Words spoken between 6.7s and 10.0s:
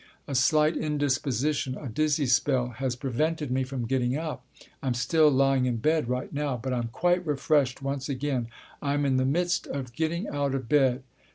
I'm quite refreshed once again. I'm in the midst of